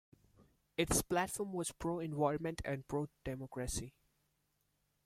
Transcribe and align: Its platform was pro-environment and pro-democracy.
Its 0.77 1.03
platform 1.03 1.53
was 1.53 1.71
pro-environment 1.71 2.59
and 2.65 2.87
pro-democracy. 2.87 3.93